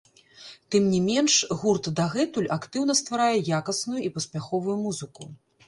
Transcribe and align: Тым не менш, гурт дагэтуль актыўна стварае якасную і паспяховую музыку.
Тым 0.75 0.83
не 0.93 1.01
менш, 1.09 1.33
гурт 1.59 1.85
дагэтуль 1.99 2.49
актыўна 2.57 2.97
стварае 3.03 3.39
якасную 3.61 4.01
і 4.09 4.13
паспяховую 4.19 4.77
музыку. 4.85 5.33